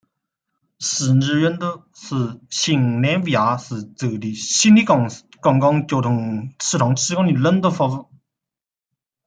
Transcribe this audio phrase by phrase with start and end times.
[0.79, 8.09] 悉尼轮渡是新南威尔士州的悉尼公共交通系统提供的轮渡服务。